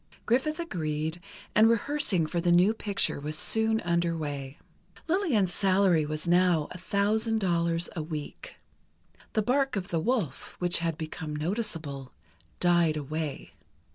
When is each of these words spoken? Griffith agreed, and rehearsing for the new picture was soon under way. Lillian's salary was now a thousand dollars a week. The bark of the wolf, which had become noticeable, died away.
Griffith 0.25 0.59
agreed, 0.59 1.21
and 1.53 1.69
rehearsing 1.69 2.25
for 2.25 2.41
the 2.41 2.51
new 2.51 2.73
picture 2.73 3.19
was 3.19 3.37
soon 3.37 3.79
under 3.81 4.17
way. 4.17 4.57
Lillian's 5.07 5.53
salary 5.53 6.07
was 6.07 6.27
now 6.27 6.67
a 6.71 6.77
thousand 6.79 7.37
dollars 7.37 7.87
a 7.95 8.01
week. 8.01 8.55
The 9.33 9.43
bark 9.43 9.75
of 9.75 9.89
the 9.89 9.99
wolf, 9.99 10.55
which 10.57 10.79
had 10.79 10.97
become 10.97 11.35
noticeable, 11.35 12.13
died 12.59 12.97
away. 12.97 13.53